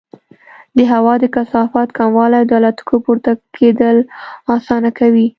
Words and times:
د 0.77 0.79
هوا 0.93 1.13
د 1.19 1.25
کثافت 1.35 1.87
کموالی 1.97 2.41
د 2.45 2.51
الوتکو 2.59 2.95
پورته 3.05 3.31
کېدل 3.57 3.97
اسانه 4.55 4.89
کوي. 4.99 5.27